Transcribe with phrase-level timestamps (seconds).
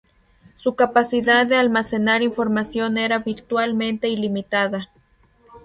[0.55, 4.89] Su capacidad de almacenar información era virtualmente ilimitada.